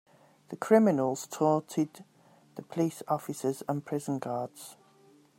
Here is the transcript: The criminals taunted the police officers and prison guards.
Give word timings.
The 0.49 0.55
criminals 0.57 1.27
taunted 1.27 2.03
the 2.55 2.63
police 2.63 3.03
officers 3.07 3.61
and 3.69 3.85
prison 3.85 4.17
guards. 4.17 4.75